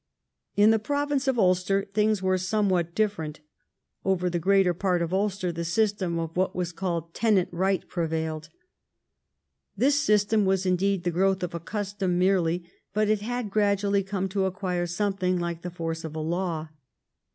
In 0.55 0.71
the 0.71 0.79
province 0.79 1.27
of 1.27 1.37
Ulster 1.37 1.85
things 1.93 2.23
were 2.23 2.39
somewhat 2.39 2.95
different. 2.95 3.39
Over 4.03 4.31
the 4.31 4.39
greater 4.39 4.73
part 4.73 4.99
of 5.03 5.13
Ulster 5.13 5.51
the 5.51 5.63
system 5.63 6.17
of 6.17 6.35
what 6.35 6.55
was 6.55 6.71
called 6.71 7.13
tenant 7.13 7.49
right 7.51 7.87
prevailed. 7.87 8.49
This 9.77 9.99
system 9.99 10.43
was, 10.43 10.65
indeed, 10.65 11.03
the 11.03 11.11
growth 11.11 11.43
of 11.43 11.53
a 11.53 11.59
custom 11.59 12.17
merely, 12.17 12.67
but 12.95 13.09
it 13.09 13.21
had 13.21 13.51
gradually 13.51 14.01
come 14.01 14.27
to 14.29 14.45
acquire 14.45 14.87
something 14.87 15.37
like 15.37 15.61
the 15.61 15.69
force 15.69 16.03
of 16.03 16.15
a 16.15 16.19
law. 16.19 16.69